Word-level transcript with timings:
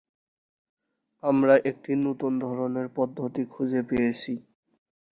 আমরা 1.23 1.55
একটি 1.65 1.91
নতুন 2.05 2.31
ধরনের 2.39 2.87
পদ্ধতি 2.95 3.43
খুঁজে 3.45 3.81
পেয়েছি। 3.89 4.33